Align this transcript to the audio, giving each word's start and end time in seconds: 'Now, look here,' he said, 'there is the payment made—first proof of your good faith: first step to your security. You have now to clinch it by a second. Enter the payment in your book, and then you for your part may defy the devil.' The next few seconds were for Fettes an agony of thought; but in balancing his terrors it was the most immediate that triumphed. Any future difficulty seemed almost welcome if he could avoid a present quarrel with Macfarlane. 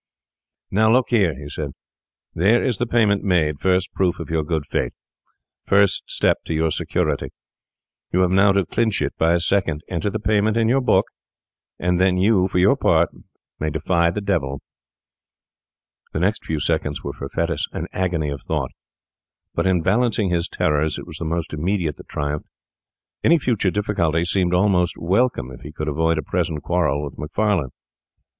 'Now, 0.71 0.91
look 0.91 1.11
here,' 1.11 1.37
he 1.37 1.47
said, 1.47 1.73
'there 2.33 2.63
is 2.63 2.79
the 2.79 2.87
payment 2.87 3.23
made—first 3.23 3.93
proof 3.93 4.19
of 4.19 4.31
your 4.31 4.41
good 4.43 4.65
faith: 4.65 4.93
first 5.67 6.01
step 6.09 6.43
to 6.45 6.55
your 6.55 6.71
security. 6.71 7.27
You 8.11 8.21
have 8.21 8.31
now 8.31 8.51
to 8.53 8.65
clinch 8.65 9.03
it 9.03 9.15
by 9.19 9.35
a 9.35 9.39
second. 9.39 9.83
Enter 9.87 10.09
the 10.09 10.17
payment 10.19 10.57
in 10.57 10.67
your 10.67 10.81
book, 10.81 11.05
and 11.77 12.01
then 12.01 12.17
you 12.17 12.47
for 12.47 12.57
your 12.57 12.75
part 12.75 13.11
may 13.59 13.69
defy 13.69 14.09
the 14.09 14.21
devil.' 14.21 14.61
The 16.13 16.19
next 16.19 16.43
few 16.45 16.59
seconds 16.59 17.03
were 17.03 17.13
for 17.13 17.29
Fettes 17.29 17.67
an 17.71 17.85
agony 17.93 18.29
of 18.29 18.41
thought; 18.41 18.71
but 19.53 19.67
in 19.67 19.83
balancing 19.83 20.31
his 20.31 20.49
terrors 20.49 20.97
it 20.97 21.05
was 21.05 21.17
the 21.17 21.25
most 21.25 21.53
immediate 21.53 21.97
that 21.97 22.09
triumphed. 22.09 22.47
Any 23.23 23.37
future 23.37 23.69
difficulty 23.69 24.25
seemed 24.25 24.55
almost 24.55 24.97
welcome 24.97 25.51
if 25.51 25.61
he 25.61 25.71
could 25.71 25.87
avoid 25.87 26.17
a 26.17 26.23
present 26.23 26.63
quarrel 26.63 27.03
with 27.05 27.19
Macfarlane. 27.19 27.69